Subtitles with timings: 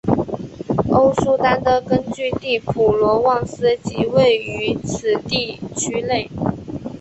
[0.91, 6.27] 欧舒丹的根据地普罗旺斯即位于此地区内。